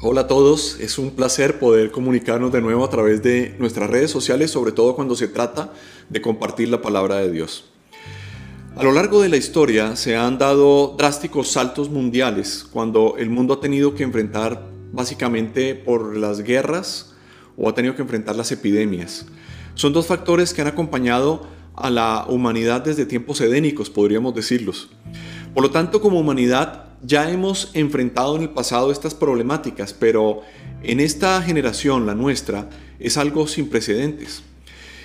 [0.00, 4.12] Hola a todos, es un placer poder comunicarnos de nuevo a través de nuestras redes
[4.12, 5.72] sociales, sobre todo cuando se trata
[6.08, 7.64] de compartir la palabra de Dios.
[8.76, 13.54] A lo largo de la historia se han dado drásticos saltos mundiales cuando el mundo
[13.54, 17.14] ha tenido que enfrentar básicamente por las guerras
[17.56, 19.26] o ha tenido que enfrentar las epidemias.
[19.74, 24.90] Son dos factores que han acompañado a la humanidad desde tiempos edénicos, podríamos decirlos.
[25.54, 30.42] Por lo tanto, como humanidad ya hemos enfrentado en el pasado estas problemáticas, pero
[30.82, 34.42] en esta generación, la nuestra, es algo sin precedentes.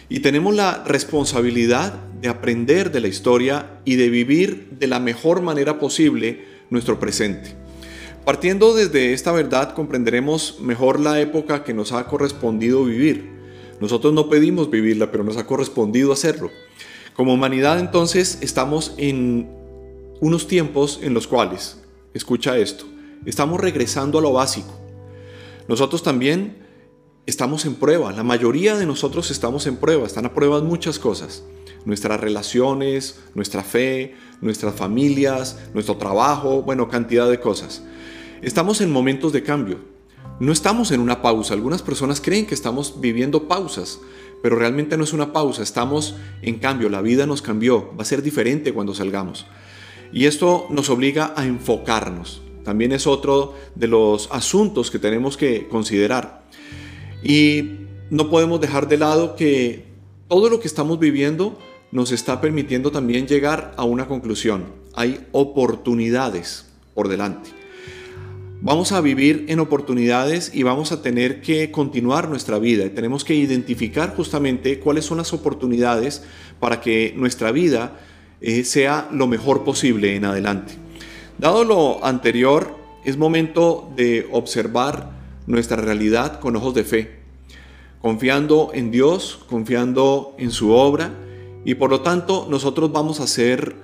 [0.09, 5.41] Y tenemos la responsabilidad de aprender de la historia y de vivir de la mejor
[5.41, 7.55] manera posible nuestro presente.
[8.25, 13.31] Partiendo desde esta verdad comprenderemos mejor la época que nos ha correspondido vivir.
[13.81, 16.49] Nosotros no pedimos vivirla, pero nos ha correspondido hacerlo.
[17.15, 19.49] Como humanidad entonces estamos en
[20.21, 21.82] unos tiempos en los cuales
[22.13, 22.85] escucha esto,
[23.25, 24.79] estamos regresando a lo básico.
[25.67, 26.63] Nosotros también
[27.25, 31.43] estamos en prueba, la mayoría de nosotros estamos en prueba, están a prueba muchas cosas.
[31.85, 37.83] Nuestras relaciones, nuestra fe, nuestras familias, nuestro trabajo, bueno, cantidad de cosas.
[38.41, 39.79] Estamos en momentos de cambio.
[40.39, 41.53] No estamos en una pausa.
[41.53, 43.99] Algunas personas creen que estamos viviendo pausas,
[44.41, 45.63] pero realmente no es una pausa.
[45.63, 46.89] Estamos en cambio.
[46.89, 47.93] La vida nos cambió.
[47.97, 49.45] Va a ser diferente cuando salgamos.
[50.13, 52.41] Y esto nos obliga a enfocarnos.
[52.63, 56.43] También es otro de los asuntos que tenemos que considerar.
[57.23, 57.71] Y
[58.09, 59.85] no podemos dejar de lado que
[60.27, 61.57] todo lo que estamos viviendo
[61.91, 64.65] nos está permitiendo también llegar a una conclusión.
[64.93, 67.49] Hay oportunidades por delante.
[68.61, 72.87] Vamos a vivir en oportunidades y vamos a tener que continuar nuestra vida.
[72.89, 76.23] Tenemos que identificar justamente cuáles son las oportunidades
[76.59, 77.99] para que nuestra vida
[78.43, 80.73] eh, sea lo mejor posible en adelante.
[81.37, 85.11] Dado lo anterior, es momento de observar
[85.47, 87.19] nuestra realidad con ojos de fe,
[88.01, 91.13] confiando en Dios, confiando en su obra
[91.65, 93.75] y por lo tanto nosotros vamos a hacer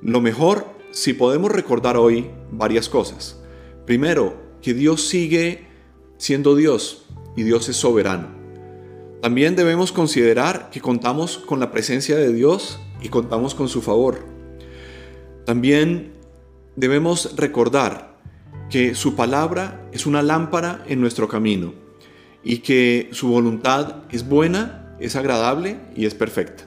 [0.00, 3.38] lo mejor si podemos recordar hoy varias cosas.
[3.84, 5.66] Primero, que Dios sigue
[6.16, 7.04] siendo Dios
[7.36, 8.28] y Dios es soberano.
[9.20, 14.18] También debemos considerar que contamos con la presencia de Dios y contamos con su favor.
[15.44, 16.10] También
[16.74, 18.16] debemos recordar
[18.68, 21.72] que su palabra es una lámpara en nuestro camino
[22.42, 26.64] y que su voluntad es buena, es agradable y es perfecta.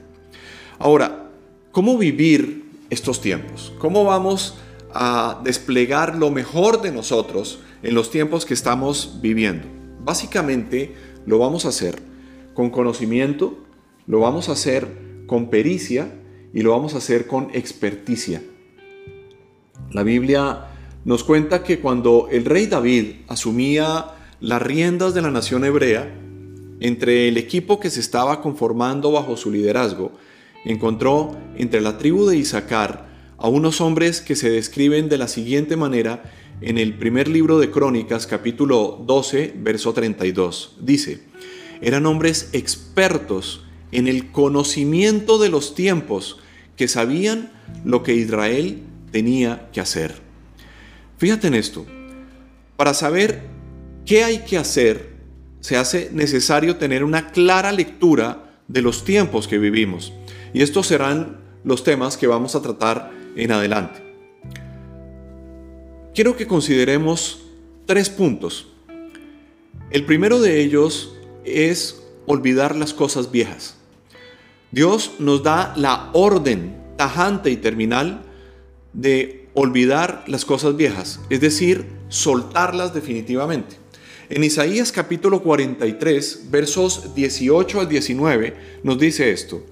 [0.78, 1.28] Ahora,
[1.72, 3.74] ¿cómo vivir estos tiempos?
[3.78, 4.56] ¿Cómo vamos
[4.94, 9.68] a desplegar lo mejor de nosotros en los tiempos que estamos viviendo?
[10.02, 10.94] Básicamente
[11.26, 12.00] lo vamos a hacer
[12.54, 13.58] con conocimiento,
[14.06, 14.88] lo vamos a hacer
[15.26, 16.14] con pericia
[16.52, 18.42] y lo vamos a hacer con experticia.
[19.92, 20.66] La Biblia
[21.04, 24.06] nos cuenta que cuando el rey David asumía
[24.40, 26.12] las riendas de la nación hebrea,
[26.80, 30.12] entre el equipo que se estaba conformando bajo su liderazgo,
[30.64, 33.08] encontró entre la tribu de Isaacar
[33.38, 36.22] a unos hombres que se describen de la siguiente manera
[36.60, 40.76] en el primer libro de Crónicas, capítulo 12, verso 32.
[40.80, 41.22] Dice,
[41.80, 46.39] eran hombres expertos en el conocimiento de los tiempos
[46.80, 47.50] que sabían
[47.84, 48.80] lo que Israel
[49.12, 50.14] tenía que hacer.
[51.18, 51.84] Fíjate en esto,
[52.78, 53.42] para saber
[54.06, 55.10] qué hay que hacer,
[55.60, 60.14] se hace necesario tener una clara lectura de los tiempos que vivimos.
[60.54, 64.00] Y estos serán los temas que vamos a tratar en adelante.
[66.14, 67.42] Quiero que consideremos
[67.84, 68.68] tres puntos.
[69.90, 71.14] El primero de ellos
[71.44, 73.79] es olvidar las cosas viejas.
[74.72, 78.22] Dios nos da la orden tajante y terminal
[78.92, 83.76] de olvidar las cosas viejas, es decir, soltarlas definitivamente.
[84.28, 89.64] En Isaías capítulo 43, versos 18 al 19, nos dice esto,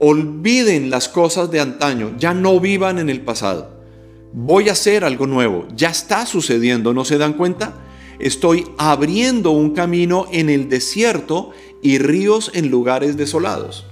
[0.00, 3.84] olviden las cosas de antaño, ya no vivan en el pasado.
[4.32, 7.74] Voy a hacer algo nuevo, ya está sucediendo, ¿no se dan cuenta?
[8.18, 13.86] Estoy abriendo un camino en el desierto y ríos en lugares desolados.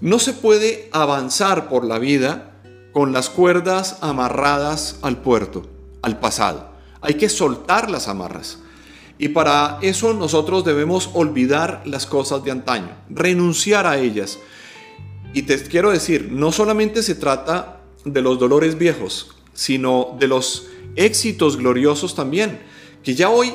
[0.00, 2.50] No se puede avanzar por la vida
[2.92, 5.66] con las cuerdas amarradas al puerto,
[6.02, 6.70] al pasado.
[7.02, 8.58] Hay que soltar las amarras.
[9.18, 14.38] Y para eso nosotros debemos olvidar las cosas de antaño, renunciar a ellas.
[15.34, 20.68] Y te quiero decir, no solamente se trata de los dolores viejos, sino de los
[20.96, 22.60] éxitos gloriosos también,
[23.02, 23.52] que ya hoy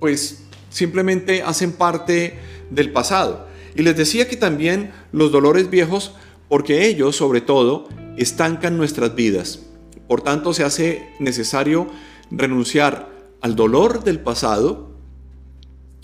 [0.00, 2.38] pues simplemente hacen parte
[2.70, 3.51] del pasado.
[3.74, 6.14] Y les decía que también los dolores viejos,
[6.48, 9.60] porque ellos sobre todo estancan nuestras vidas.
[10.08, 11.88] Por tanto, se hace necesario
[12.30, 13.10] renunciar
[13.40, 14.92] al dolor del pasado,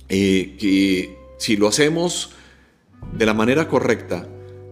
[0.09, 2.32] eh, que si lo hacemos
[3.12, 4.26] de la manera correcta,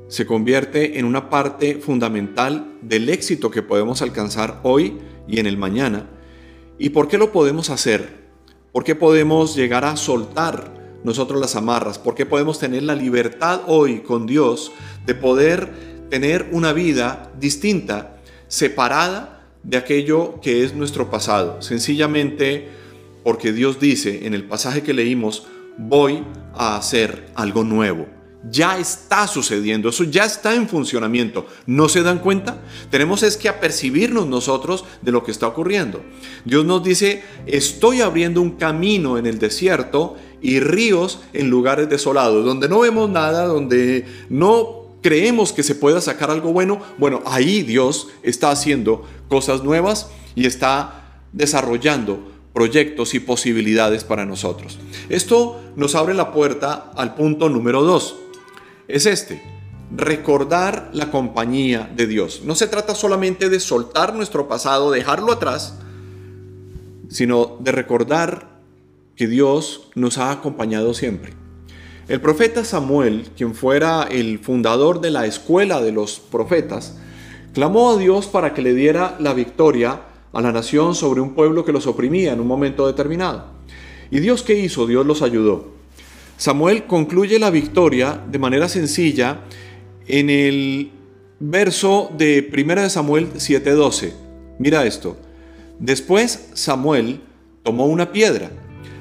[0.09, 5.59] se convierte en una parte fundamental del éxito que podemos alcanzar hoy y en el
[5.59, 6.09] mañana.
[6.79, 8.27] ¿Y por qué lo podemos hacer?
[8.73, 11.99] ¿Por qué podemos llegar a soltar nosotros las amarras?
[11.99, 14.73] ¿Por qué podemos tener la libertad hoy con Dios
[15.05, 15.71] de poder
[16.11, 18.17] tener una vida distinta,
[18.49, 21.63] separada de aquello que es nuestro pasado?
[21.63, 22.69] Sencillamente
[23.27, 25.49] porque Dios dice en el pasaje que leímos,
[25.79, 26.23] voy
[26.55, 28.07] a hacer algo nuevo.
[28.49, 31.47] Ya está sucediendo, eso ya está en funcionamiento.
[31.67, 32.63] ¿No se dan cuenta?
[32.91, 36.05] Tenemos es que apercibirnos nosotros de lo que está ocurriendo.
[36.45, 40.15] Dios nos dice, estoy abriendo un camino en el desierto
[40.47, 46.01] y ríos en lugares desolados, donde no vemos nada, donde no creemos que se pueda
[46.01, 46.81] sacar algo bueno.
[46.99, 52.21] Bueno, ahí Dios está haciendo cosas nuevas y está desarrollando
[52.55, 54.79] proyectos y posibilidades para nosotros.
[55.09, 58.15] Esto nos abre la puerta al punto número dos.
[58.87, 59.43] Es este,
[59.91, 62.43] recordar la compañía de Dios.
[62.45, 65.75] No se trata solamente de soltar nuestro pasado, dejarlo atrás,
[67.09, 68.56] sino de recordar
[69.17, 71.33] que Dios nos ha acompañado siempre.
[72.09, 76.97] El profeta Samuel, quien fuera el fundador de la escuela de los profetas,
[77.53, 80.03] clamó a Dios para que le diera la victoria
[80.33, 83.47] a la nación sobre un pueblo que los oprimía en un momento determinado.
[84.11, 84.87] ¿Y Dios qué hizo?
[84.87, 85.75] Dios los ayudó.
[86.37, 89.41] Samuel concluye la victoria de manera sencilla
[90.07, 90.91] en el
[91.41, 94.13] verso de 1 Samuel 7:12.
[94.59, 95.17] Mira esto.
[95.79, 97.21] Después Samuel
[97.63, 98.51] tomó una piedra.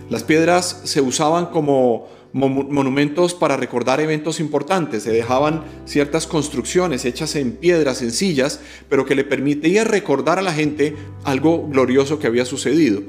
[0.10, 5.04] Las piedras se usaban como monumentos para recordar eventos importantes.
[5.04, 8.60] Se dejaban ciertas construcciones hechas en piedras sencillas,
[8.90, 13.02] pero que le permitía recordar a la gente algo glorioso que había sucedido.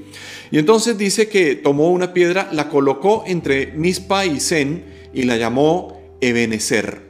[0.53, 5.37] Y entonces dice que tomó una piedra, la colocó entre Mispa y Zen y la
[5.37, 7.03] llamó Ebenezer.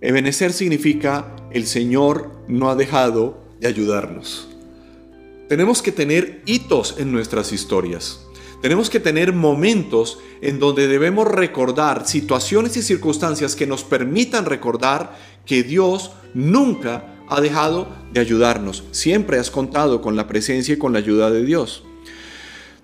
[0.00, 4.48] Ebenezer significa el Señor no ha dejado de ayudarnos.
[5.48, 8.20] Tenemos que tener hitos en nuestras historias.
[8.60, 15.16] Tenemos que tener momentos en donde debemos recordar situaciones y circunstancias que nos permitan recordar
[15.46, 18.82] que Dios nunca ha dejado de ayudarnos.
[18.90, 21.84] Siempre has contado con la presencia y con la ayuda de Dios.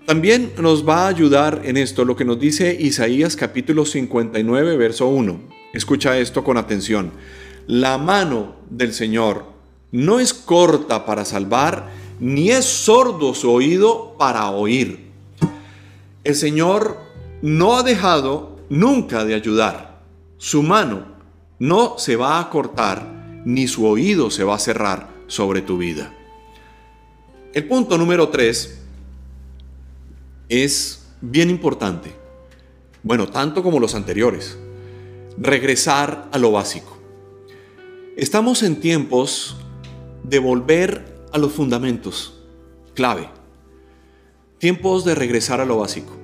[0.05, 5.07] También nos va a ayudar en esto lo que nos dice Isaías capítulo 59, verso
[5.07, 5.41] 1.
[5.73, 7.11] Escucha esto con atención.
[7.67, 9.43] La mano del Señor
[9.91, 11.89] no es corta para salvar,
[12.21, 15.05] ni es sordo su oído para oír
[16.25, 16.97] el Señor
[17.41, 20.01] no ha dejado nunca de ayudar.
[20.37, 21.05] Su mano
[21.59, 26.13] no se va a cortar, ni su oído se va a cerrar sobre tu vida.
[27.53, 28.81] El punto número tres
[30.49, 32.11] es bien importante.
[33.03, 34.57] Bueno, tanto como los anteriores.
[35.37, 36.97] Regresar a lo básico.
[38.17, 39.57] Estamos en tiempos
[40.23, 42.41] de volver a los fundamentos,
[42.95, 43.34] clave
[44.65, 46.17] tiempos de regresar a lo básico.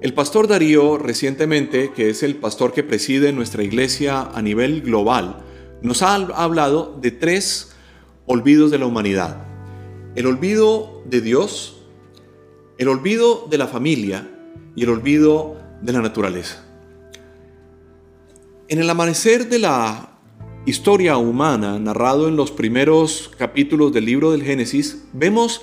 [0.00, 5.38] El pastor Darío recientemente, que es el pastor que preside nuestra iglesia a nivel global,
[5.82, 7.72] nos ha hablado de tres
[8.24, 9.44] olvidos de la humanidad.
[10.14, 11.82] El olvido de Dios,
[12.78, 14.30] el olvido de la familia
[14.76, 16.64] y el olvido de la naturaleza.
[18.68, 20.20] En el amanecer de la
[20.66, 25.62] historia humana narrado en los primeros capítulos del libro del Génesis, vemos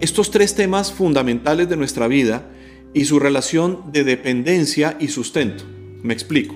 [0.00, 2.48] estos tres temas fundamentales de nuestra vida
[2.94, 5.64] y su relación de dependencia y sustento.
[6.02, 6.54] Me explico.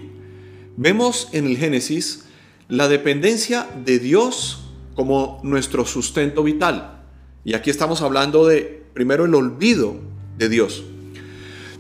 [0.77, 2.25] Vemos en el Génesis
[2.69, 4.65] la dependencia de Dios
[4.95, 7.03] como nuestro sustento vital.
[7.45, 9.97] Y aquí estamos hablando de, primero, el olvido
[10.39, 10.85] de Dios.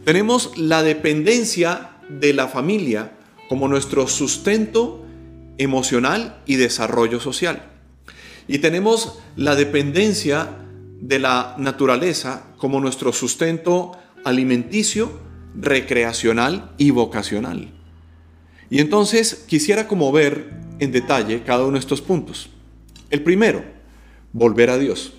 [0.04, 3.12] Tenemos la dependencia de la familia
[3.48, 5.04] como nuestro sustento
[5.58, 7.70] emocional y desarrollo social.
[8.48, 10.56] Y tenemos la dependencia
[11.02, 13.92] de la naturaleza como nuestro sustento
[14.24, 15.10] alimenticio,
[15.56, 17.72] recreacional y vocacional.
[18.70, 22.50] Y entonces quisiera como ver en detalle cada uno de estos puntos.
[23.10, 23.64] El primero,
[24.32, 25.12] volver a Dios.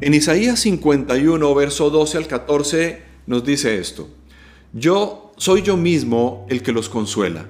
[0.00, 4.08] En Isaías 51, verso 12 al 14, nos dice esto.
[4.72, 7.46] Yo soy yo mismo el que los consuela.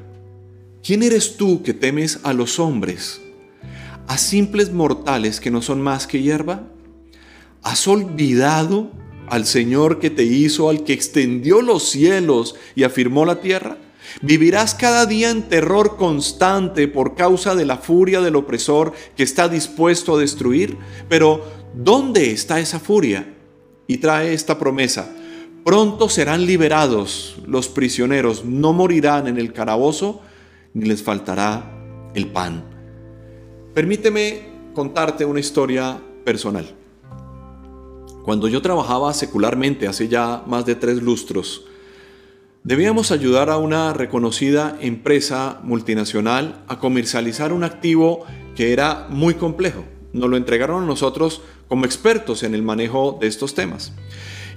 [0.82, 3.20] ¿Quién eres tú que temes a los hombres,
[4.08, 6.64] a simples mortales que no son más que hierba?
[7.62, 8.90] ¿Has olvidado
[9.28, 13.78] al Señor que te hizo, al que extendió los cielos y afirmó la tierra?
[14.22, 19.48] Vivirás cada día en terror constante por causa de la furia del opresor que está
[19.48, 20.78] dispuesto a destruir.
[21.08, 23.34] Pero, ¿dónde está esa furia?
[23.88, 25.10] y trae esta promesa.
[25.64, 30.20] Pronto serán liberados los prisioneros, no morirán en el calabozo,
[30.74, 31.74] ni les faltará
[32.14, 32.64] el pan.
[33.74, 34.42] Permíteme
[34.74, 36.77] contarte una historia personal.
[38.28, 41.64] Cuando yo trabajaba secularmente hace ya más de tres lustros,
[42.62, 49.82] debíamos ayudar a una reconocida empresa multinacional a comercializar un activo que era muy complejo.
[50.12, 53.94] Nos lo entregaron a nosotros como expertos en el manejo de estos temas.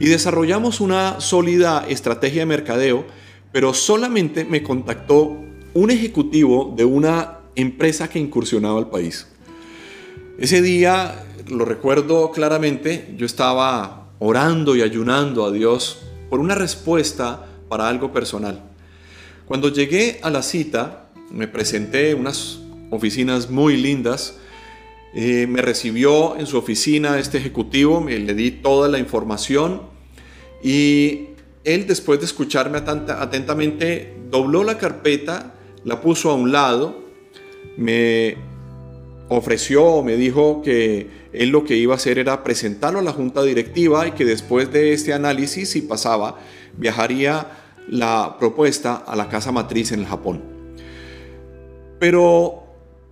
[0.02, 3.06] Y desarrollamos una sólida estrategia de mercadeo,
[3.54, 5.38] pero solamente me contactó
[5.74, 9.28] un ejecutivo de una empresa que incursionaba al país.
[10.38, 17.46] Ese día, lo recuerdo claramente, yo estaba orando y ayunando a Dios por una respuesta
[17.68, 18.62] para algo personal.
[19.46, 24.38] Cuando llegué a la cita, me presenté en unas oficinas muy lindas.
[25.14, 29.82] Eh, me recibió en su oficina este ejecutivo, me le di toda la información
[30.64, 31.28] y
[31.66, 35.54] él después de escucharme atentamente dobló la carpeta,
[35.84, 37.02] la puso a un lado
[37.78, 38.38] me
[39.32, 43.42] ofreció, me dijo que él lo que iba a hacer era presentarlo a la junta
[43.44, 46.38] directiva y que después de este análisis, si pasaba,
[46.78, 47.48] viajaría
[47.88, 50.42] la propuesta a la casa matriz en el Japón.
[51.98, 52.64] Pero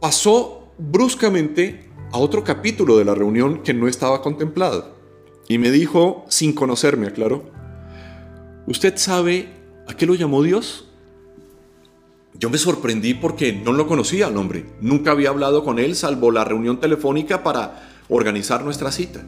[0.01, 4.95] pasó bruscamente a otro capítulo de la reunión que no estaba contemplado.
[5.47, 7.49] Y me dijo, sin conocerme, aclaró,
[8.67, 9.47] ¿usted sabe
[9.87, 10.88] a qué lo llamó Dios?
[12.37, 14.65] Yo me sorprendí porque no lo conocía al hombre.
[14.81, 19.25] Nunca había hablado con él salvo la reunión telefónica para organizar nuestra cita.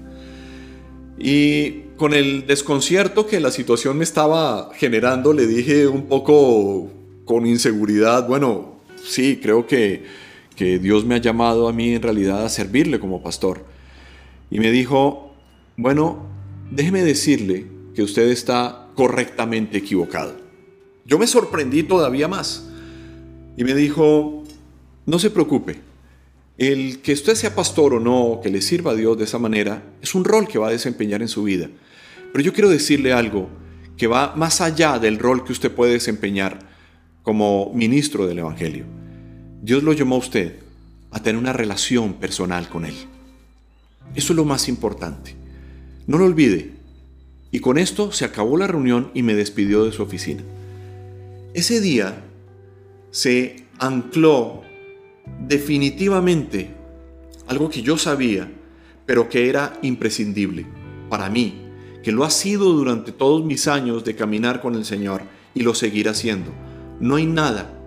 [1.18, 6.90] Y con el desconcierto que la situación me estaba generando, le dije un poco
[7.26, 10.04] con inseguridad, bueno, sí, creo que,
[10.56, 13.66] que Dios me ha llamado a mí en realidad a servirle como pastor.
[14.50, 15.34] Y me dijo,
[15.78, 16.26] bueno,
[16.72, 20.36] déjeme decirle que usted está correctamente equivocado.
[21.06, 22.71] Yo me sorprendí todavía más
[23.58, 24.44] y me dijo,
[25.06, 25.80] no se preocupe,
[26.58, 29.84] el que usted sea pastor o no, que le sirva a Dios de esa manera,
[30.02, 31.70] es un rol que va a desempeñar en su vida.
[32.32, 33.50] Pero yo quiero decirle algo
[33.98, 36.60] que va más allá del rol que usted puede desempeñar
[37.24, 38.86] como ministro del Evangelio.
[39.62, 40.56] Dios lo llamó a usted
[41.12, 42.96] a tener una relación personal con Él.
[44.16, 45.36] Eso es lo más importante.
[46.08, 46.72] No lo olvide.
[47.52, 50.42] Y con esto se acabó la reunión y me despidió de su oficina.
[51.54, 52.24] Ese día
[53.12, 54.62] se ancló
[55.48, 56.74] definitivamente
[57.48, 58.50] algo que yo sabía,
[59.06, 60.66] pero que era imprescindible
[61.10, 61.62] para mí,
[62.04, 65.76] que lo ha sido durante todos mis años de caminar con el Señor y lo
[65.76, 66.52] seguirá haciendo.
[67.00, 67.78] No hay nada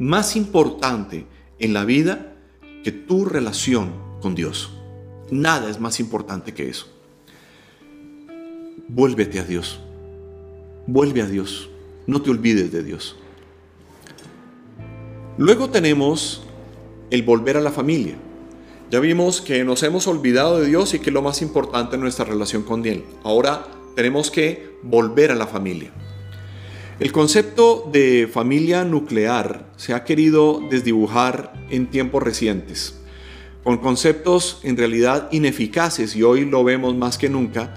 [0.00, 1.26] más importante
[1.60, 2.34] en la vida
[2.82, 4.72] que tu relación con Dios.
[5.30, 6.88] Nada es más importante que eso.
[8.88, 9.80] Vuélvete a Dios.
[10.86, 11.70] Vuelve a Dios.
[12.06, 13.16] No te olvides de Dios.
[15.36, 16.42] Luego tenemos
[17.10, 18.14] el volver a la familia.
[18.92, 22.02] Ya vimos que nos hemos olvidado de Dios y que es lo más importante en
[22.02, 23.02] nuestra relación con Él.
[23.24, 25.90] Ahora tenemos que volver a la familia.
[27.00, 33.00] El concepto de familia nuclear se ha querido desdibujar en tiempos recientes,
[33.64, 37.74] con conceptos en realidad ineficaces y hoy lo vemos más que nunca,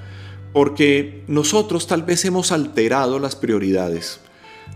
[0.54, 4.20] porque nosotros tal vez hemos alterado las prioridades.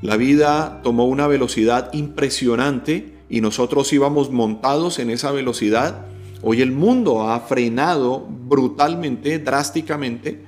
[0.01, 6.08] La vida tomó una velocidad impresionante y nosotros íbamos montados en esa velocidad.
[6.41, 10.43] Hoy el mundo ha frenado brutalmente, drásticamente,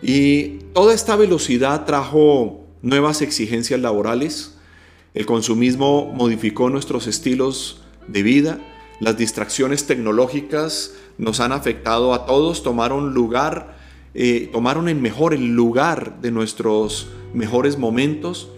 [0.00, 4.54] y toda esta velocidad trajo nuevas exigencias laborales.
[5.12, 8.60] El consumismo modificó nuestros estilos de vida.
[9.00, 13.76] Las distracciones tecnológicas nos han afectado a todos, tomaron lugar,
[14.14, 18.52] eh, tomaron en mejor el lugar de nuestros mejores momentos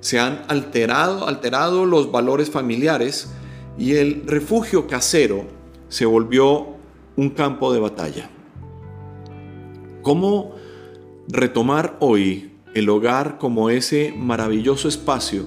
[0.00, 3.30] se han alterado, alterado los valores familiares
[3.78, 5.44] y el refugio casero
[5.88, 6.68] se volvió
[7.16, 8.30] un campo de batalla.
[10.02, 10.54] ¿Cómo
[11.28, 15.46] retomar hoy el hogar como ese maravilloso espacio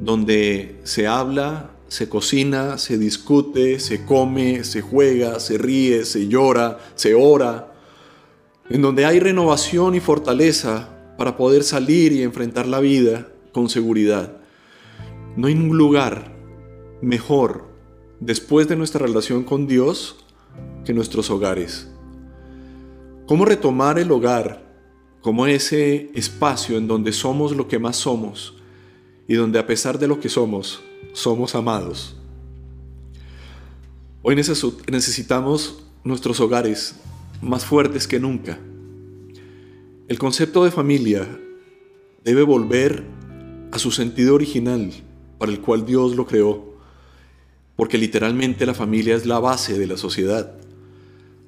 [0.00, 6.78] donde se habla, se cocina, se discute, se come, se juega, se ríe, se llora,
[6.94, 7.72] se ora,
[8.70, 10.88] en donde hay renovación y fortaleza
[11.18, 14.36] para poder salir y enfrentar la vida con seguridad.
[15.36, 16.36] No hay un lugar
[17.00, 17.68] mejor
[18.20, 20.16] después de nuestra relación con Dios
[20.84, 21.88] que nuestros hogares.
[23.26, 24.62] ¿Cómo retomar el hogar
[25.22, 28.56] como ese espacio en donde somos lo que más somos
[29.26, 30.82] y donde a pesar de lo que somos,
[31.14, 32.16] somos amados?
[34.22, 36.96] Hoy necesitamos nuestros hogares
[37.40, 38.58] más fuertes que nunca.
[40.06, 41.26] el concepto de familia
[42.24, 43.04] debe volver
[43.74, 44.92] a su sentido original
[45.36, 46.76] para el cual Dios lo creó,
[47.74, 50.54] porque literalmente la familia es la base de la sociedad.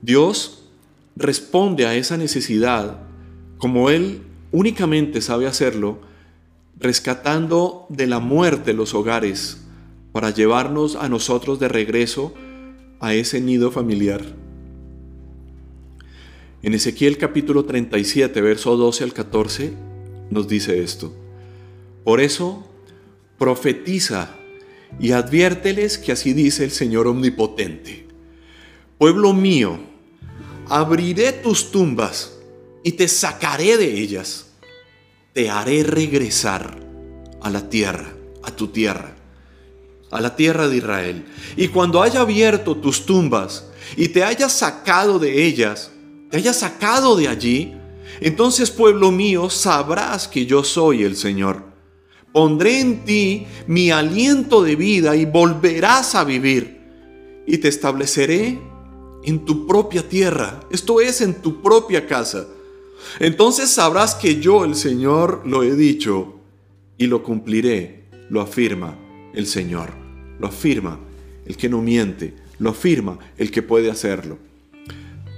[0.02, 0.64] Dios
[1.14, 2.98] responde a esa necesidad
[3.58, 6.00] como Él únicamente sabe hacerlo,
[6.76, 9.58] rescatando de la muerte los hogares
[10.10, 12.34] para llevarnos a nosotros de regreso
[12.98, 14.22] a ese nido familiar.
[16.60, 19.72] En Ezequiel capítulo 37, verso 12 al 14,
[20.30, 21.14] nos dice esto.
[22.06, 22.64] Por eso,
[23.36, 24.30] profetiza
[25.00, 28.06] y adviérteles que así dice el Señor Omnipotente.
[28.96, 29.80] Pueblo mío,
[30.68, 32.38] abriré tus tumbas
[32.84, 34.46] y te sacaré de ellas.
[35.32, 36.78] Te haré regresar
[37.42, 39.16] a la tierra, a tu tierra,
[40.12, 41.24] a la tierra de Israel.
[41.56, 45.90] Y cuando haya abierto tus tumbas y te haya sacado de ellas,
[46.30, 47.74] te haya sacado de allí,
[48.20, 51.65] entonces pueblo mío, sabrás que yo soy el Señor.
[52.36, 56.82] Pondré en ti mi aliento de vida y volverás a vivir.
[57.46, 58.58] Y te estableceré
[59.24, 62.46] en tu propia tierra, esto es, en tu propia casa.
[63.20, 66.34] Entonces sabrás que yo, el Señor, lo he dicho
[66.98, 68.98] y lo cumpliré, lo afirma
[69.32, 69.94] el Señor,
[70.38, 71.00] lo afirma
[71.46, 74.36] el que no miente, lo afirma el que puede hacerlo.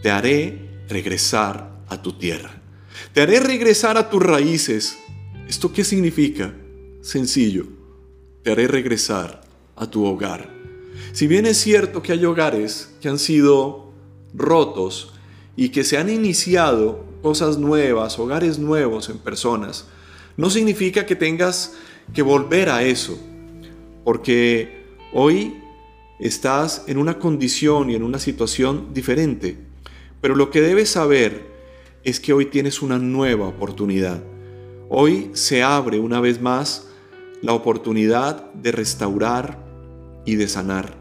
[0.02, 2.60] Te haré regresar a tu tierra.
[3.12, 4.98] Te haré regresar a tus raíces.
[5.46, 6.52] ¿Esto qué significa?
[7.08, 7.64] Sencillo.
[8.42, 9.40] Te haré regresar
[9.76, 10.52] a tu hogar.
[11.12, 13.94] Si bien es cierto que hay hogares que han sido
[14.34, 15.14] rotos
[15.56, 19.86] y que se han iniciado cosas nuevas, hogares nuevos en personas,
[20.36, 21.76] no significa que tengas
[22.12, 23.18] que volver a eso,
[24.04, 24.84] porque
[25.14, 25.62] hoy
[26.20, 29.56] estás en una condición y en una situación diferente.
[30.20, 31.46] Pero lo que debes saber
[32.04, 34.22] es que hoy tienes una nueva oportunidad.
[34.90, 36.87] Hoy se abre una vez más
[37.42, 39.58] la oportunidad de restaurar
[40.24, 40.96] y de sanar.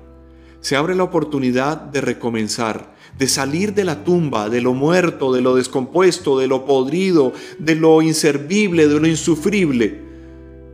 [0.62, 5.41] Se abre la oportunidad de recomenzar, de salir de la tumba, de lo muerto, de
[5.41, 10.02] lo descompuesto, de lo podrido, de lo inservible, de lo insufrible,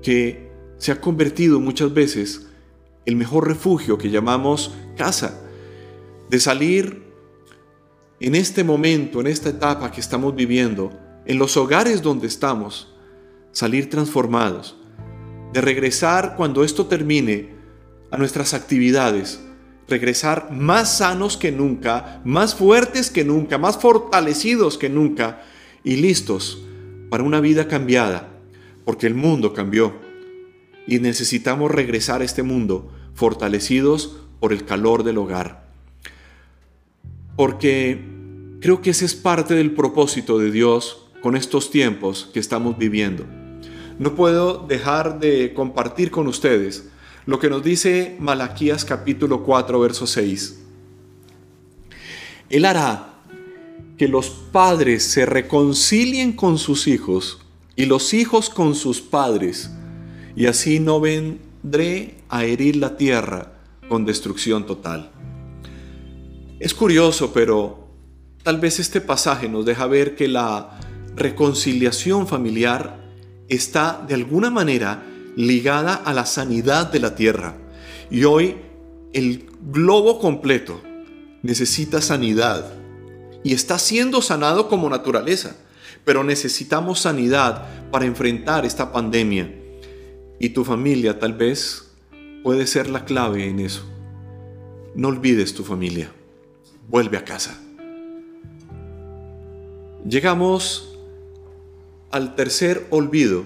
[0.02, 2.48] que se ha convertido muchas veces
[3.06, 5.42] el mejor refugio que llamamos casa,
[6.30, 7.04] de salir
[8.20, 10.92] en este momento, en esta etapa que estamos viviendo,
[11.26, 12.94] en los hogares donde estamos,
[13.52, 14.78] salir transformados,
[15.54, 17.50] de regresar cuando esto termine
[18.10, 19.40] a nuestras actividades,
[19.88, 25.44] regresar más sanos que nunca, más fuertes que nunca, más fortalecidos que nunca
[25.84, 26.64] y listos
[27.10, 28.30] para una vida cambiada,
[28.84, 29.94] porque el mundo cambió
[30.88, 35.68] y necesitamos regresar a este mundo fortalecidos por el calor del hogar.
[37.36, 38.04] Porque
[38.60, 43.43] creo que ese es parte del propósito de Dios con estos tiempos que estamos viviendo.
[44.00, 46.90] No puedo dejar de compartir con ustedes
[47.26, 50.60] lo que nos dice Malaquías capítulo 4, verso 6.
[52.50, 53.14] Él hará
[53.98, 57.40] que los padres se reconcilien con sus hijos
[57.76, 59.72] y los hijos con sus padres,
[60.36, 63.54] y así no vendré a herir la tierra
[63.88, 65.12] con destrucción total.
[66.60, 67.88] Es curioso, pero
[68.42, 70.80] tal vez este pasaje nos deja ver que la
[71.16, 73.03] reconciliación familiar
[73.50, 75.04] está de alguna manera
[75.36, 77.56] ligada a la sanidad de la tierra.
[78.10, 78.58] Y hoy
[79.14, 80.82] el globo completo
[81.42, 82.74] necesita sanidad
[83.44, 85.56] y está siendo sanado como naturaleza,
[86.06, 89.54] pero necesitamos sanidad para enfrentar esta pandemia.
[90.40, 91.92] Y tu familia tal vez
[92.44, 93.84] puede ser la clave en eso.
[94.96, 96.12] No olvides tu familia.
[96.90, 97.60] Vuelve a casa.
[100.08, 100.93] Llegamos
[102.14, 103.44] al tercer olvido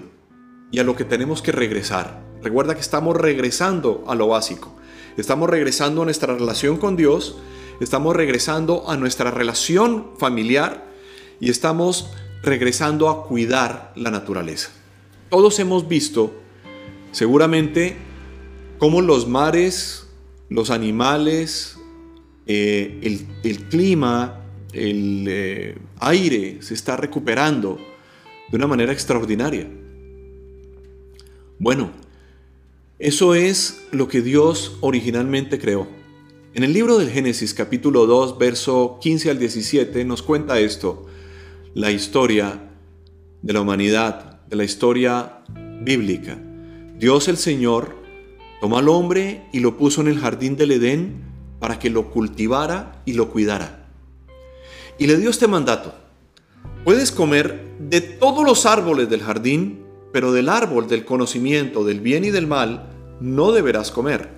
[0.70, 2.22] y a lo que tenemos que regresar.
[2.42, 4.76] Recuerda que estamos regresando a lo básico.
[5.16, 7.38] Estamos regresando a nuestra relación con Dios,
[7.80, 10.84] estamos regresando a nuestra relación familiar
[11.40, 12.10] y estamos
[12.42, 14.68] regresando a cuidar la naturaleza.
[15.30, 16.34] Todos hemos visto
[17.10, 17.96] seguramente
[18.76, 20.08] cómo los mares,
[20.50, 21.78] los animales,
[22.46, 23.00] eh,
[23.42, 24.42] el, clima,
[24.74, 27.87] el eh, aire se está recuperando
[28.50, 29.68] de una manera extraordinaria.
[31.58, 31.90] Bueno,
[32.98, 35.88] eso es lo que Dios originalmente creó.
[36.54, 41.06] En el libro del Génesis capítulo 2, verso 15 al 17 nos cuenta esto,
[41.74, 42.70] la historia
[43.42, 45.44] de la humanidad, de la historia
[45.82, 46.38] bíblica.
[46.98, 47.96] Dios el Señor
[48.60, 51.22] tomó al hombre y lo puso en el jardín del Edén
[51.60, 53.88] para que lo cultivara y lo cuidara.
[54.98, 55.94] Y le dio este mandato,
[56.88, 62.24] Puedes comer de todos los árboles del jardín, pero del árbol del conocimiento del bien
[62.24, 62.88] y del mal
[63.20, 64.30] no deberás comer.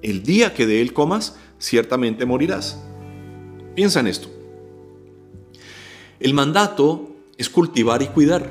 [0.00, 2.82] El día que de él comas, ciertamente morirás.
[3.74, 4.30] Piensa en esto.
[6.18, 8.50] El mandato es cultivar y cuidar.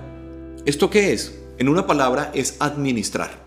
[0.67, 1.35] ¿Esto qué es?
[1.57, 3.43] En una palabra es administrar.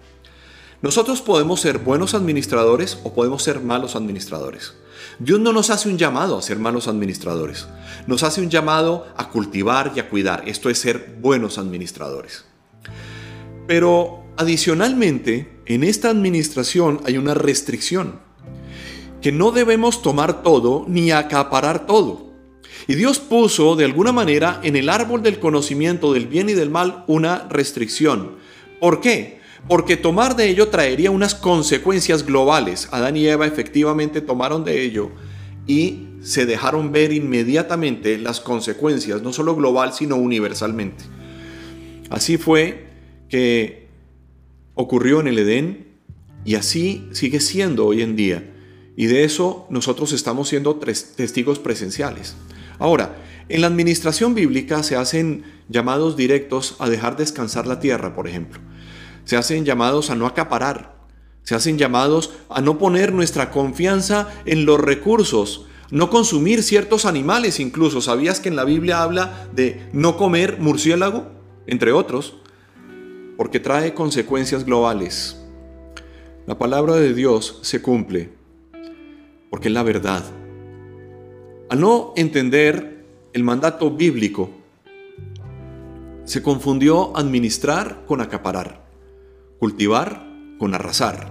[0.80, 4.74] Nosotros podemos ser buenos administradores o podemos ser malos administradores.
[5.18, 7.68] Dios no nos hace un llamado a ser malos administradores.
[8.06, 10.44] Nos hace un llamado a cultivar y a cuidar.
[10.46, 12.44] Esto es ser buenos administradores.
[13.66, 18.20] Pero adicionalmente, en esta administración hay una restricción.
[19.20, 22.32] Que no debemos tomar todo ni acaparar todo.
[22.88, 26.70] Y Dios puso de alguna manera en el árbol del conocimiento del bien y del
[26.70, 28.36] mal una restricción.
[28.80, 29.41] ¿Por qué?
[29.68, 32.88] Porque tomar de ello traería unas consecuencias globales.
[32.90, 35.10] Adán y Eva efectivamente tomaron de ello
[35.66, 41.04] y se dejaron ver inmediatamente las consecuencias, no solo global, sino universalmente.
[42.10, 42.88] Así fue
[43.28, 43.88] que
[44.74, 45.86] ocurrió en el Edén
[46.44, 48.48] y así sigue siendo hoy en día.
[48.96, 52.34] Y de eso nosotros estamos siendo testigos presenciales.
[52.78, 53.16] Ahora,
[53.48, 58.60] en la administración bíblica se hacen llamados directos a dejar descansar la tierra, por ejemplo
[59.24, 60.96] se hacen llamados a no acaparar,
[61.42, 67.60] se hacen llamados a no poner nuestra confianza en los recursos, no consumir ciertos animales
[67.60, 68.00] incluso.
[68.00, 71.26] ¿Sabías que en la Biblia habla de no comer murciélago,
[71.66, 72.36] entre otros?
[73.36, 75.38] Porque trae consecuencias globales.
[76.46, 78.30] La palabra de Dios se cumple,
[79.50, 80.24] porque es la verdad.
[81.68, 84.50] Al no entender el mandato bíblico,
[86.24, 88.81] se confundió administrar con acaparar
[89.62, 90.26] cultivar
[90.58, 91.30] con arrasar,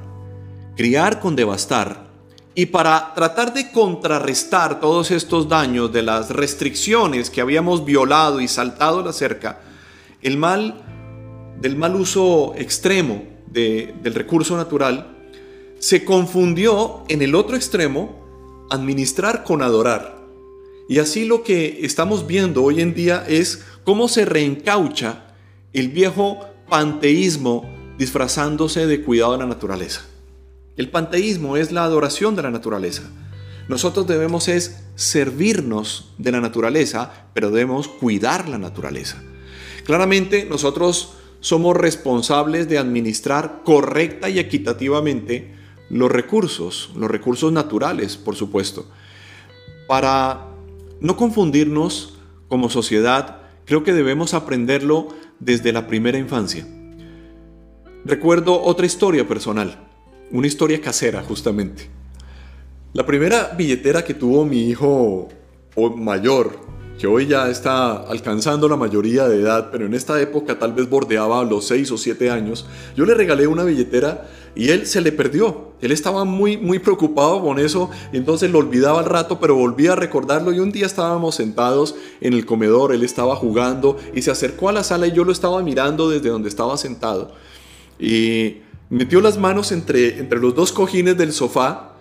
[0.77, 2.07] criar con devastar.
[2.55, 8.47] Y para tratar de contrarrestar todos estos daños de las restricciones que habíamos violado y
[8.47, 9.59] saltado la cerca,
[10.21, 10.81] el mal
[11.59, 15.17] del mal uso extremo del recurso natural
[15.79, 20.21] se confundió en el otro extremo administrar con adorar.
[20.87, 25.25] Y así lo que estamos viendo hoy en día es cómo se reencaucha
[25.73, 26.39] el viejo
[26.69, 30.01] panteísmo disfrazándose de cuidado de la naturaleza.
[30.75, 33.03] El panteísmo es la adoración de la naturaleza.
[33.67, 39.21] Nosotros debemos es servirnos de la naturaleza, pero debemos cuidar la naturaleza.
[39.85, 45.53] Claramente nosotros somos responsables de administrar correcta y equitativamente
[45.91, 48.89] los recursos, los recursos naturales, por supuesto.
[49.87, 50.47] Para
[51.01, 52.15] no confundirnos
[52.47, 55.09] como sociedad, creo que debemos aprenderlo
[55.39, 56.65] desde la primera infancia.
[58.03, 59.77] Recuerdo otra historia personal,
[60.31, 61.87] una historia casera justamente.
[62.93, 65.29] La primera billetera que tuvo mi hijo
[65.97, 66.57] mayor,
[66.97, 70.89] que hoy ya está alcanzando la mayoría de edad, pero en esta época tal vez
[70.89, 75.11] bordeaba los 6 o 7 años, yo le regalé una billetera y él se le
[75.11, 75.73] perdió.
[75.79, 79.93] Él estaba muy, muy preocupado con eso, y entonces lo olvidaba al rato, pero volvía
[79.93, 84.31] a recordarlo y un día estábamos sentados en el comedor, él estaba jugando y se
[84.31, 87.31] acercó a la sala y yo lo estaba mirando desde donde estaba sentado
[88.01, 88.57] y
[88.89, 91.95] metió las manos entre, entre los dos cojines del sofá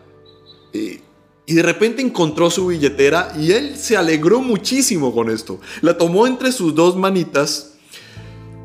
[0.72, 1.00] y,
[1.46, 5.60] de repente encontró su billetera y él se alegró muchísimo con esto.
[5.80, 7.74] La tomó entre sus dos manitas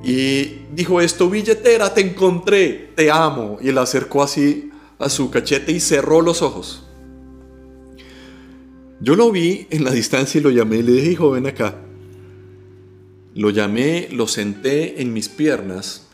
[0.04, 3.58] y dijo esto, billetera, te encontré, te amo.
[3.60, 4.70] Y la acercó así
[5.00, 6.84] a su cachete y cerró los ojos.
[9.02, 11.82] Yo lo vi en la distancia y lo llamé y le dije, hijo, ven acá.
[13.34, 16.05] Lo llamé, lo senté en mis piernas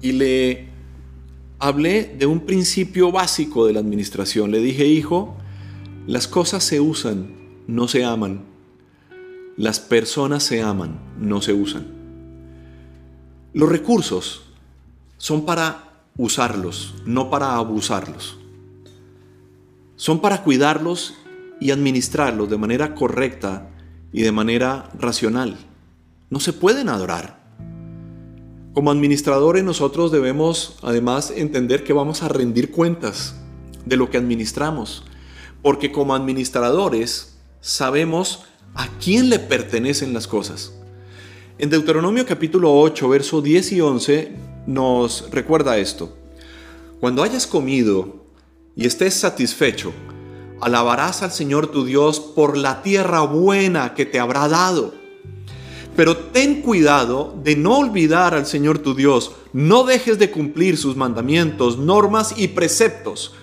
[0.00, 0.68] y le
[1.58, 4.50] hablé de un principio básico de la administración.
[4.50, 5.36] Le dije, hijo,
[6.06, 7.34] las cosas se usan,
[7.66, 8.44] no se aman.
[9.56, 11.86] Las personas se aman, no se usan.
[13.52, 14.42] Los recursos
[15.16, 18.38] son para usarlos, no para abusarlos.
[19.96, 21.14] Son para cuidarlos
[21.60, 23.70] y administrarlos de manera correcta
[24.12, 25.56] y de manera racional.
[26.30, 27.37] No se pueden adorar.
[28.78, 33.34] Como administradores nosotros debemos además entender que vamos a rendir cuentas
[33.84, 35.02] de lo que administramos,
[35.62, 40.74] porque como administradores sabemos a quién le pertenecen las cosas.
[41.58, 44.32] En Deuteronomio capítulo 8, verso 10 y 11
[44.68, 46.16] nos recuerda esto.
[47.00, 48.26] Cuando hayas comido
[48.76, 49.92] y estés satisfecho,
[50.60, 54.94] alabarás al Señor tu Dios por la tierra buena que te habrá dado
[55.98, 59.32] pero ten cuidado de no olvidar al Señor tu Dios.
[59.52, 63.34] No dejes de cumplir sus mandamientos, normas y preceptos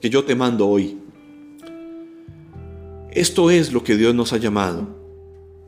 [0.00, 0.98] que yo te mando hoy.
[3.12, 4.88] Esto es lo que Dios nos ha llamado.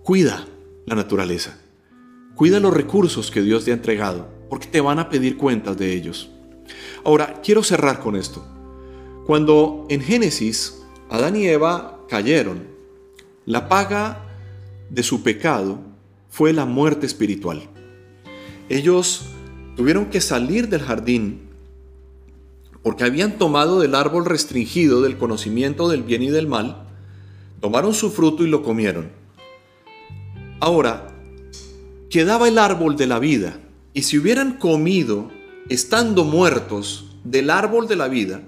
[0.02, 0.44] Cuida
[0.86, 1.56] la naturaleza.
[2.34, 5.94] Cuida los recursos que Dios te ha entregado, porque te van a pedir cuentas de
[5.94, 6.30] ellos.
[7.04, 8.44] Ahora, quiero cerrar con esto.
[9.24, 12.64] Cuando en Génesis Adán y Eva cayeron,
[13.46, 14.24] la paga
[14.90, 15.86] de su pecado
[16.38, 17.62] fue la muerte espiritual.
[18.68, 19.30] Ellos
[19.74, 21.48] tuvieron que salir del jardín
[22.84, 26.86] porque habían tomado del árbol restringido del conocimiento del bien y del mal,
[27.60, 29.10] tomaron su fruto y lo comieron.
[30.60, 31.08] Ahora,
[32.08, 33.58] quedaba el árbol de la vida,
[33.92, 35.32] y si hubieran comido,
[35.68, 38.42] estando muertos del árbol de la vida,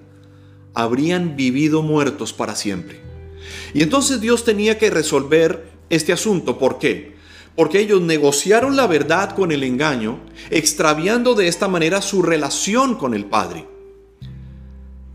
[0.75, 3.01] habrían vivido muertos para siempre.
[3.75, 6.57] Y entonces Dios tenía que resolver este asunto.
[6.57, 7.10] ¿Por qué?
[7.57, 13.15] Porque ellos negociaron la verdad con el engaño, extraviando de esta manera su relación con
[13.15, 13.67] el Padre.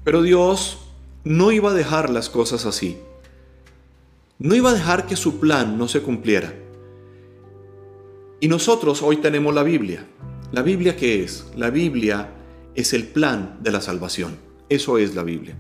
[0.04, 0.80] Pero Dios
[1.24, 2.98] no iba a dejar las cosas así.
[4.38, 6.54] No iba a dejar que su plan no se cumpliera.
[8.40, 10.06] Y nosotros hoy tenemos la Biblia.
[10.52, 11.48] ¿La Biblia qué es?
[11.56, 12.30] La Biblia
[12.76, 14.38] es el plan de la salvación.
[14.70, 15.56] Eso es la Biblia.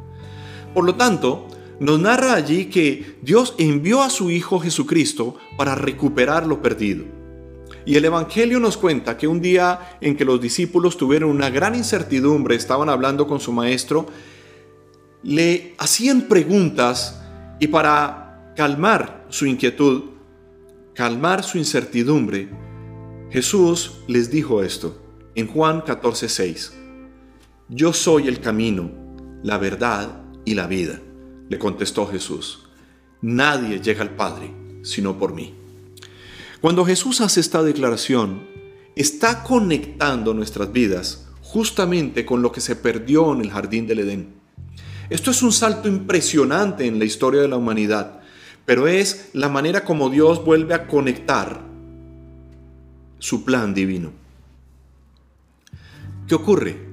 [0.73, 1.47] Por lo tanto,
[1.79, 7.05] nos narra allí que Dios envió a su Hijo Jesucristo para recuperar lo perdido.
[7.85, 11.75] Y el Evangelio nos cuenta que un día en que los discípulos tuvieron una gran
[11.75, 14.07] incertidumbre, estaban hablando con su maestro,
[15.21, 17.21] le hacían preguntas
[17.59, 20.03] y para calmar su inquietud,
[20.93, 22.49] calmar su incertidumbre,
[23.29, 25.01] Jesús les dijo esto
[25.35, 26.73] en Juan 14:6.
[27.69, 28.91] Yo soy el camino,
[29.43, 31.01] la verdad y la vida,
[31.49, 32.67] le contestó Jesús.
[33.21, 35.53] Nadie llega al Padre sino por mí.
[36.61, 38.43] Cuando Jesús hace esta declaración,
[38.95, 44.33] está conectando nuestras vidas justamente con lo que se perdió en el jardín del Edén.
[45.09, 48.21] Esto es un salto impresionante en la historia de la humanidad,
[48.65, 51.61] pero es la manera como Dios vuelve a conectar
[53.19, 54.11] su plan divino.
[56.27, 56.85] ¿Qué ocurre?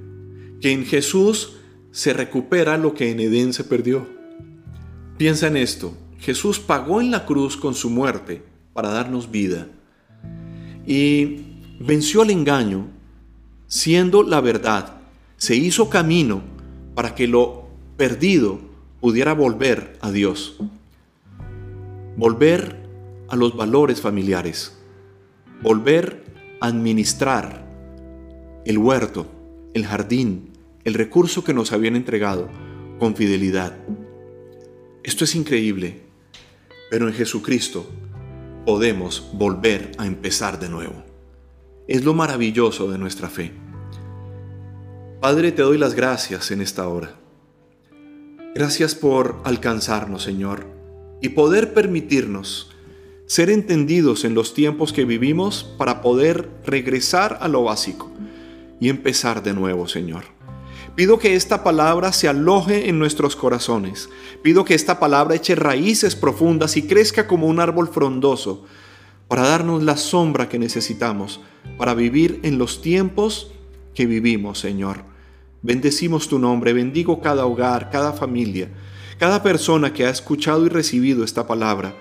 [0.62, 1.55] que en Jesús
[1.91, 4.09] se recupera lo que en Edén se perdió.
[5.16, 9.68] Piensa en esto, Jesús pagó en la cruz con su muerte para darnos vida.
[10.87, 11.40] Y
[11.81, 12.87] venció al engaño
[13.66, 14.96] siendo la verdad,
[15.37, 16.42] se hizo camino
[16.94, 18.61] para que lo perdido
[19.01, 20.59] pudiera volver a Dios,
[22.16, 22.87] volver
[23.29, 24.79] a los valores familiares,
[25.62, 26.25] volver
[26.61, 27.66] a administrar
[28.64, 29.27] el huerto,
[29.75, 30.51] el jardín,
[30.85, 32.48] el recurso que nos habían entregado
[32.98, 33.75] con fidelidad.
[35.05, 36.01] Esto es increíble,
[36.88, 37.91] pero en Jesucristo
[38.65, 41.03] podemos volver a empezar de nuevo.
[41.88, 43.51] Es lo maravilloso de nuestra fe.
[45.21, 47.17] Padre, te doy las gracias en esta hora.
[48.55, 50.67] Gracias por alcanzarnos, Señor,
[51.21, 52.71] y poder permitirnos
[53.27, 58.12] ser entendidos en los tiempos que vivimos para poder regresar a lo básico
[58.79, 60.25] y empezar de nuevo, Señor.
[60.94, 64.11] Pido que esta palabra se aloje en nuestros corazones.
[64.42, 68.66] Pido que esta palabra eche raíces profundas y crezca como un árbol frondoso
[69.26, 71.40] para darnos la sombra que necesitamos
[71.78, 73.52] para vivir en los tiempos
[73.94, 75.05] que vivimos, Señor.
[75.62, 78.68] Bendecimos tu nombre, bendigo cada hogar, cada familia,
[79.18, 81.96] cada persona que ha escuchado y recibido esta palabra,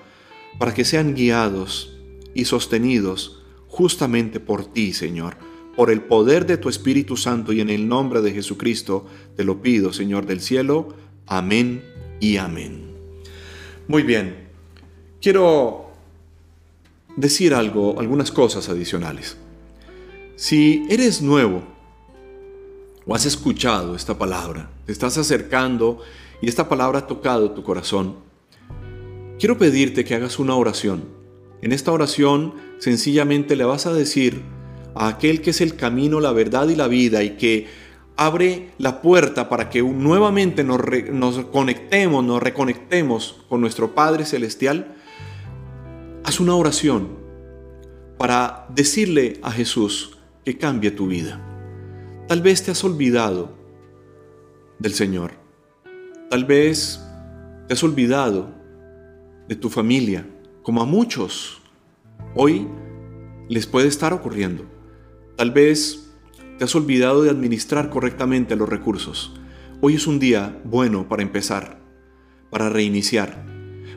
[0.58, 1.96] para que sean guiados
[2.34, 7.70] y sostenidos justamente por ti, Señor por el poder de tu Espíritu Santo y en
[7.70, 9.06] el nombre de Jesucristo,
[9.36, 10.94] te lo pido, Señor del cielo.
[11.26, 11.82] Amén
[12.20, 12.92] y amén.
[13.88, 14.48] Muy bien,
[15.20, 15.90] quiero
[17.16, 19.36] decir algo, algunas cosas adicionales.
[20.36, 21.62] Si eres nuevo
[23.06, 26.00] o has escuchado esta palabra, te estás acercando
[26.40, 28.16] y esta palabra ha tocado tu corazón,
[29.38, 31.04] quiero pedirte que hagas una oración.
[31.62, 34.42] En esta oración sencillamente le vas a decir,
[34.94, 37.66] a aquel que es el camino, la verdad y la vida y que
[38.16, 44.94] abre la puerta para que nuevamente nos, nos conectemos, nos reconectemos con nuestro Padre Celestial,
[46.24, 47.08] haz una oración
[48.18, 51.40] para decirle a Jesús que cambie tu vida.
[52.28, 53.52] Tal vez te has olvidado
[54.78, 55.32] del Señor.
[56.30, 57.00] Tal vez
[57.66, 58.50] te has olvidado
[59.48, 60.26] de tu familia,
[60.62, 61.60] como a muchos
[62.34, 62.68] hoy
[63.48, 64.64] les puede estar ocurriendo.
[65.36, 66.10] Tal vez
[66.58, 69.32] te has olvidado de administrar correctamente los recursos.
[69.80, 71.80] Hoy es un día bueno para empezar,
[72.50, 73.44] para reiniciar.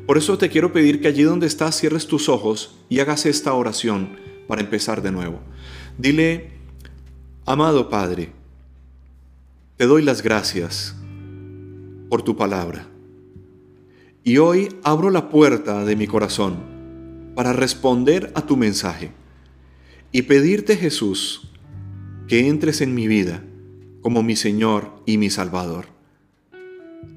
[0.08, 3.54] Por eso te quiero pedir que allí donde estás cierres tus ojos y hagas esta
[3.54, 4.18] oración
[4.48, 5.42] para empezar de nuevo.
[5.98, 6.52] Dile,
[7.46, 8.32] amado Padre,
[9.78, 10.96] te doy las gracias
[12.10, 12.88] por tu palabra.
[14.24, 16.56] Y hoy abro la puerta de mi corazón
[17.36, 19.12] para responder a tu mensaje
[20.16, 21.42] y pedirte Jesús
[22.30, 23.44] que entres en mi vida
[24.00, 25.88] como mi Señor y mi Salvador.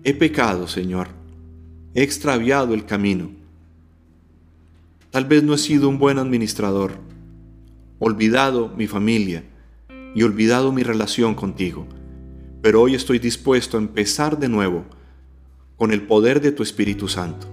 [0.02, 1.06] He pecado, Señor,
[1.94, 3.30] he extraviado el camino.
[5.12, 6.94] Tal vez no he sido un buen administrador,
[8.00, 9.44] olvidado mi familia
[10.16, 11.87] y olvidado mi relación contigo,
[12.62, 14.84] pero hoy estoy dispuesto a empezar de nuevo
[15.76, 17.46] con el poder de tu Espíritu Santo.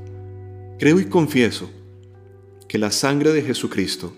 [0.79, 1.69] Creo y confieso
[2.67, 4.15] que la sangre de Jesucristo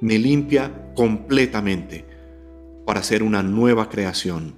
[0.00, 2.04] me limpia completamente
[2.86, 4.54] para ser una nueva creación.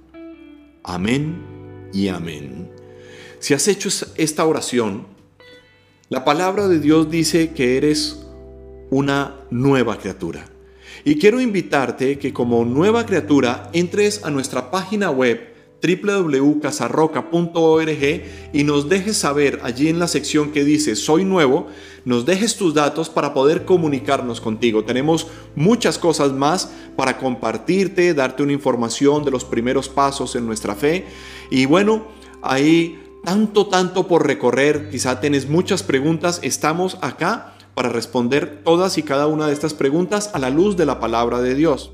[0.83, 2.71] Amén y amén.
[3.39, 5.07] Si has hecho esta oración,
[6.09, 8.25] la palabra de Dios dice que eres
[8.89, 10.45] una nueva criatura.
[11.03, 15.49] Y quiero invitarte que como nueva criatura entres a nuestra página web
[15.81, 18.23] www.casarroca.org
[18.53, 21.69] y nos dejes saber allí en la sección que dice Soy nuevo,
[22.05, 24.83] nos dejes tus datos para poder comunicarnos contigo.
[24.83, 30.75] Tenemos muchas cosas más para compartirte, darte una información de los primeros pasos en nuestra
[30.75, 31.05] fe.
[31.49, 32.07] Y bueno,
[32.41, 39.03] hay tanto, tanto por recorrer, quizá tienes muchas preguntas, estamos acá para responder todas y
[39.03, 41.91] cada una de estas preguntas a la luz de la palabra de Dios.